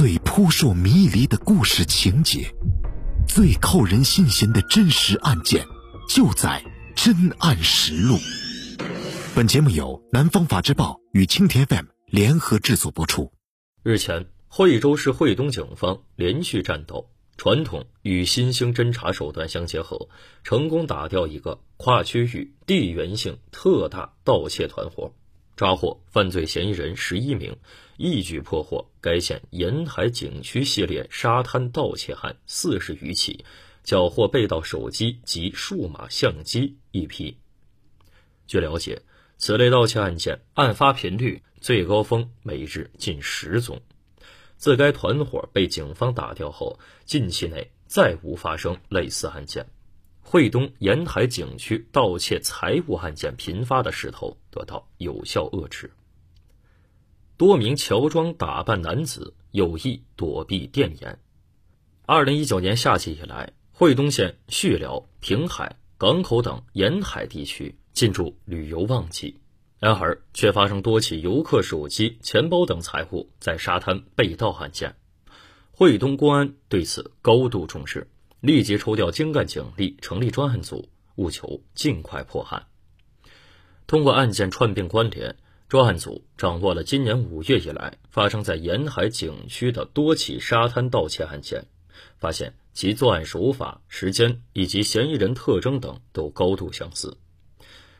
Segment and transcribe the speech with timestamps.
[0.00, 2.50] 最扑朔迷离的故事情节，
[3.28, 5.62] 最扣人心弦的真实案件，
[6.08, 6.64] 就在
[7.04, 8.14] 《真案实录》。
[9.34, 13.30] 本节目由南方法制报与青田 FM 联合制作播出。
[13.82, 20.08] 日前，惠州市惠东警方连续战斗，传统与新兴侦查手段相结合，
[20.42, 25.12] 成功打掉一个跨区域、地缘性特大盗窃团伙。
[25.56, 27.54] 抓获犯罪嫌疑人十一名，
[28.02, 33.44] 一举破获该县沿海景区系列沙滩盗窃案四十余起，
[33.84, 37.36] 缴获被盗手机及数码相机一批。
[38.46, 39.02] 据了解，
[39.36, 43.78] 此类盗窃案件案发频率最高峰每日近十宗。
[44.56, 49.66] 自该团伙被警方打掉后，近期内再无发生类似案件。
[50.22, 55.92] 惠东沿海景区盗窃财物案件频发的势头得到有效遏制。
[57.40, 61.18] 多名乔装打扮男子有意躲避电严。
[62.04, 69.40] 二零一九年夏季以来，惠东县叙辽、平海、港口等沿海地区进入旅游旺季，
[69.78, 74.94] 然而却发生多起游客手机、钱包等财物在沙滩被盗案件。
[75.70, 78.06] 惠东公安对此高度重视。
[78.40, 82.66] 立即抽调精干警力，成立专案组，务求尽快破案。
[83.86, 85.36] 通过案件串并关联，
[85.70, 91.64] 专案组掌握了今年五月以来发生在沿海景区的多起沙滩盗窃案件，
[92.18, 97.16] 发现其作案手法、时间以及嫌疑人特征等都高度相似。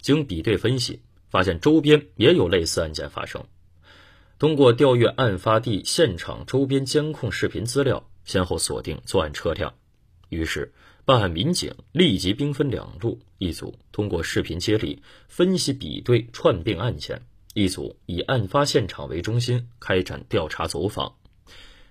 [0.00, 3.44] 经比对分析，发现周边也有类似案件发生。
[4.40, 9.72] 通过调阅案发地现场周边监控视频资料，先后锁定作案车辆。
[10.30, 10.72] 于是，
[11.04, 17.18] 办案民警立即兵分两路：一组通过视频接力分析比对串并案件；
[17.54, 21.14] 一组以案发现场为中心开展调查走访。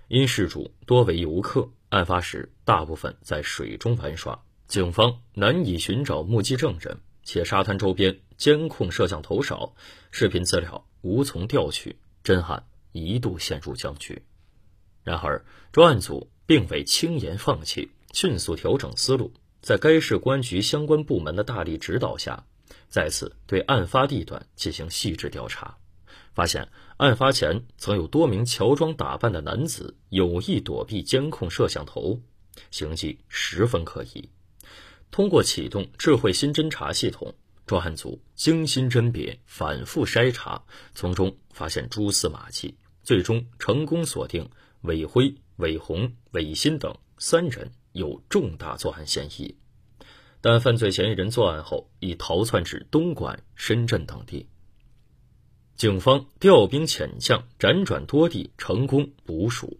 [0.08, 9.74] 因事主多为游客，案发时大部分在水中玩耍，警方难以寻找目击证人，且沙滩周边监控摄像头少，
[10.10, 14.22] 视频资料无从调取，侦案一度陷入僵局。
[15.02, 17.90] 然而，专案组并未轻言放弃。
[18.12, 22.44] 迅速调整思路，在该市公安局相关部门的大力指导下，
[22.92, 25.78] 再次对案发地段进行细致调查，
[26.34, 32.20] 发现案发前曾有多名乔装打扮的男子有意躲避监控摄像头，
[32.70, 34.28] 行迹十分可疑。
[35.10, 40.62] 通过启动智慧新侦查系统，专案组精心甄别、反复筛查，
[40.94, 44.50] 从中发现蛛丝马迹，最终成功锁定
[44.82, 47.72] 韦辉、韦红、韦鑫等三人。
[47.92, 49.54] 有重大作案嫌疑，
[50.42, 54.46] 但犯罪嫌疑人作案后已逃窜至东莞、深圳等地。
[55.76, 59.78] 警方调兵遣将，辗转多地，成功捕鼠。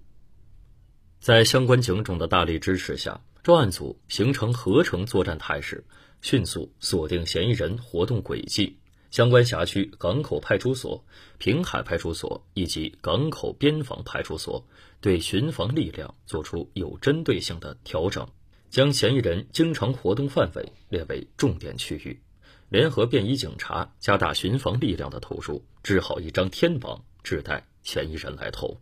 [1.21, 5.85] 在相关警种的大力支持下，专案组形成合成作战态势，
[6.21, 8.79] 迅速锁定嫌疑人活动轨迹。
[9.11, 11.05] 相关辖区港口派出所、
[11.39, 14.65] 平海派出所以及港口边防派出所
[15.01, 18.27] 对巡防力量作出有针对性的调整，
[18.73, 22.23] 将嫌疑人经常活动范围列为重点区域，
[22.71, 28.81] 联合便衣警察加大巡防力量的投入，织好一张天网，只待嫌疑人来投。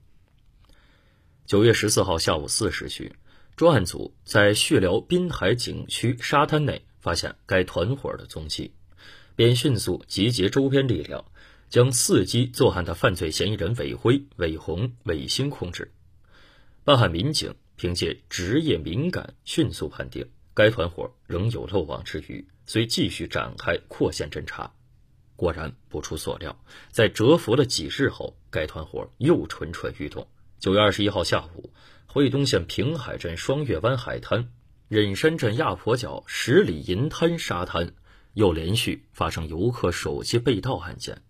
[1.45, 3.12] 九月十四号下午四时许，
[3.56, 8.73] 专案组在叙辽滨海景区沙滩内发现该团伙的踪迹。
[9.34, 11.25] 便迅速集结周边力量，
[11.69, 15.91] 将伺机作案的犯罪嫌疑人韦辉、韦红、韦星控制。
[16.84, 24.71] 办案民警凭借职业敏感，迅速判定该团伙仍有漏网之鱼，遂继续展开扩线侦查。
[25.35, 30.29] 果然不出所料，在蛰伏了几日后，该团伙又蠢蠢欲动。
[30.59, 31.73] 九月二十一号下午，
[32.05, 34.51] 惠东县平海镇双月湾海滩、
[34.89, 37.95] 忍山镇亚婆角十里银滩沙滩。
[38.35, 41.23] 又连续发生游客手机被盗案件，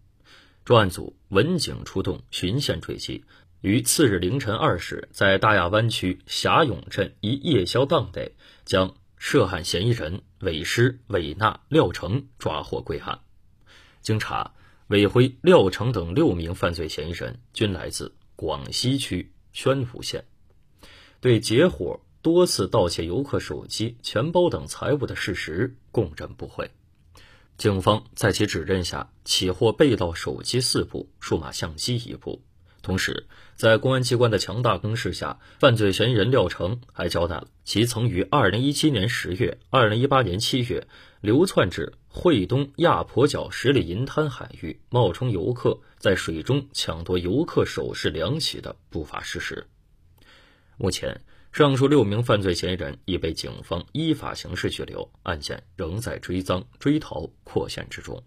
[0.65, 3.25] 专案组文警出动巡线追击，
[3.61, 8.33] 于次日凌晨二时，在大亚湾区霞涌镇一夜宵档内，
[8.65, 13.21] 将涉案嫌疑人韦师、韦娜、廖成抓获归案。
[14.01, 14.55] 经查，
[14.87, 20.25] 韦辉、廖成等六名犯罪嫌疑人均来自广西区宣武县，
[21.21, 26.71] 对结伙多次盗窃游客手机、钱包等财物的事实供认不讳。
[27.59, 32.43] 警方在其指认下，起获被盗手机四部、数码相机一部。
[32.83, 40.87] 同时，在公安机关的强大攻势下，犯罪嫌疑人廖成还交代了其曾于2017年10月、2018年7月
[41.21, 49.67] 流窜至惠东亚婆角十里银滩海域，冒充游客，在水中抢夺游客首饰两起的不法事实。
[50.79, 51.21] 目前，
[51.53, 58.23] 上述六名犯罪嫌疑人已被警方依法刑事拘留，案件仍在追赃追逃扩线之中。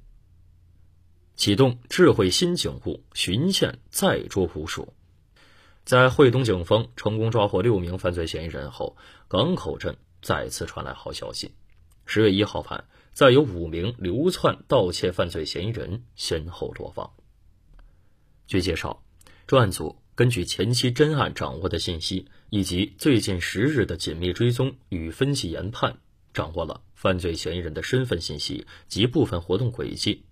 [1.35, 4.93] 启动智慧新警务，巡线再捉捕鼠。
[5.83, 8.95] 在惠东警方成功抓获六名犯罪嫌疑人后，
[9.27, 11.51] 港口镇再次传来好消息。
[12.05, 17.11] 十月一号晚，再有五名流窜盗窃犯罪嫌疑人先后落网。
[18.47, 19.03] 据介绍，
[19.47, 25.97] 专案组根据前期侦案掌握的信息，以及最近十日的紧密追踪与分析研判，
[26.33, 30.23] 掌握了犯罪嫌疑人的身份信息及部分活动轨迹。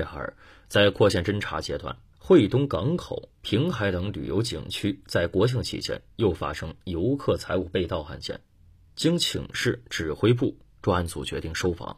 [0.00, 0.34] 然而，
[0.68, 8.40] 在扩线侦查阶段，惠东港口、平海等旅游景区在国庆期间又发生游客财物被盗案件，
[8.96, 11.96] 经请示指挥部，专案组决定收网。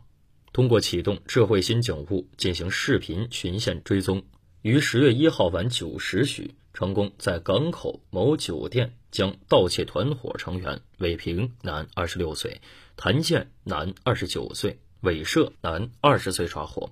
[0.53, 4.23] 通过启动智慧新警务进行视频巡线追踪，
[4.63, 12.61] 于十月一号晚九时许，成功在港口某酒店将盗窃团伙成员韦平（男，二十六岁）、
[12.97, 16.91] 谭建（男，二十九岁）、韦社（男，二十岁）抓获。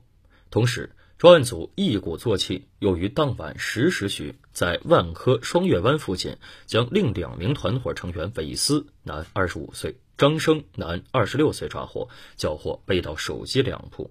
[0.50, 14.10] 同时，专案组一鼓作气，又于当晚十时许，在万科双月湾附近，将另两名团伙成员韦思（男，二十五岁）、张生（男，二十六岁）抓获，缴获被盗手机两部。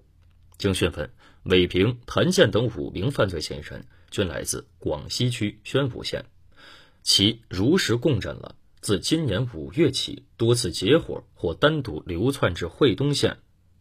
[0.56, 1.10] 经讯问，
[1.42, 6.26] 韦平、谭建等五名犯罪嫌疑人均来自广西区宣武县，
[7.02, 13.38] 其如实供认了自今年五月起多次结伙或单独流窜至惠东县、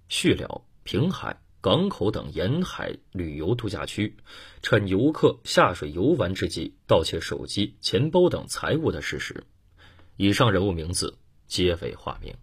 [0.07, 1.39] 叙辽、平海。
[1.61, 4.15] 港口等沿海旅游度假区，
[4.61, 9.43] 趁游客下水游玩之际盗窃手机、钱包等财物的事实。
[10.15, 11.17] 以上人物名字
[11.47, 12.33] 皆为化名。